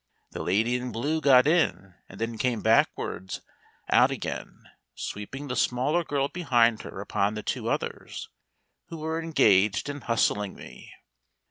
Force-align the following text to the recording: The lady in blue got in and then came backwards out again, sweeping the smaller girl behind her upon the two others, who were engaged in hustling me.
The 0.31 0.41
lady 0.41 0.77
in 0.77 0.91
blue 0.91 1.21
got 1.21 1.45
in 1.45 1.93
and 2.09 2.19
then 2.19 2.39
came 2.39 2.63
backwards 2.63 3.41
out 3.87 4.09
again, 4.09 4.63
sweeping 4.95 5.47
the 5.47 5.55
smaller 5.55 6.03
girl 6.03 6.27
behind 6.27 6.81
her 6.81 7.01
upon 7.01 7.35
the 7.35 7.43
two 7.43 7.69
others, 7.69 8.27
who 8.87 8.97
were 8.97 9.21
engaged 9.21 9.89
in 9.89 10.01
hustling 10.01 10.55
me. 10.55 10.91